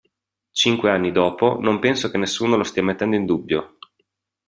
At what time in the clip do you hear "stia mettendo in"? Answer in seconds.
2.63-3.27